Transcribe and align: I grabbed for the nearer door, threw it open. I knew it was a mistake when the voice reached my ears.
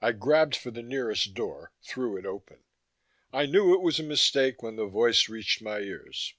I 0.00 0.12
grabbed 0.12 0.54
for 0.54 0.70
the 0.70 0.80
nearer 0.80 1.16
door, 1.32 1.72
threw 1.82 2.16
it 2.16 2.24
open. 2.24 2.62
I 3.32 3.46
knew 3.46 3.74
it 3.74 3.82
was 3.82 3.98
a 3.98 4.04
mistake 4.04 4.62
when 4.62 4.76
the 4.76 4.86
voice 4.86 5.28
reached 5.28 5.60
my 5.60 5.80
ears. 5.80 6.36